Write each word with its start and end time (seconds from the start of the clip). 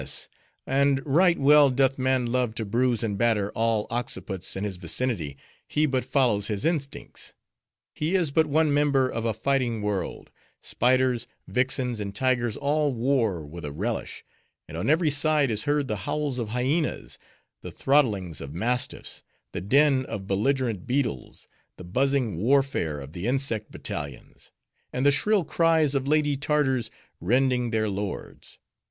"Ah, 0.01 0.01
yes. 0.01 0.29
And 0.65 1.05
right 1.05 1.37
well 1.37 1.69
doth 1.69 1.99
man 1.99 2.25
love 2.25 2.55
to 2.55 2.65
bruise 2.65 3.03
and 3.03 3.19
batter 3.19 3.51
all 3.51 3.87
occiputs 3.89 4.55
in 4.57 4.63
his 4.63 4.77
vicinity; 4.77 5.37
he 5.67 5.85
but 5.85 6.03
follows 6.03 6.47
his 6.47 6.65
instincts; 6.65 7.35
he 7.93 8.15
is 8.15 8.31
but 8.31 8.47
one 8.47 8.73
member 8.73 9.07
of 9.07 9.25
a 9.25 9.33
fighting 9.35 9.83
world. 9.83 10.31
Spiders, 10.59 11.27
vixens, 11.47 11.99
and 11.99 12.15
tigers 12.15 12.57
all 12.57 12.95
war 12.95 13.45
with 13.45 13.63
a 13.63 13.71
relish; 13.71 14.25
and 14.67 14.75
on 14.75 14.89
every 14.89 15.11
side 15.11 15.51
is 15.51 15.65
heard 15.65 15.87
the 15.87 15.97
howls 16.09 16.39
of 16.39 16.49
hyenas, 16.49 17.19
the 17.61 17.69
throttlings 17.69 18.41
of 18.41 18.55
mastiffs, 18.55 19.21
the 19.51 19.61
din 19.61 20.03
of 20.07 20.25
belligerant 20.25 20.87
beetles, 20.87 21.47
the 21.77 21.83
buzzing 21.83 22.37
warfare 22.37 22.99
of 22.99 23.13
the 23.13 23.27
insect 23.27 23.69
battalions: 23.69 24.51
and 24.91 25.05
the 25.05 25.11
shrill 25.11 25.43
cries 25.43 25.93
of 25.93 26.07
lady 26.07 26.35
Tartars 26.35 26.89
rending 27.19 27.69
their 27.69 27.87
lords. 27.87 28.57